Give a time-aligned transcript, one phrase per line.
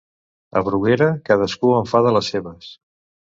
[0.59, 2.73] A Bruguera, cadascú en fa de les seves.